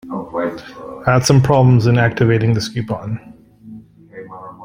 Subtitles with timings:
[1.05, 3.33] I had some problems in activating this coupon.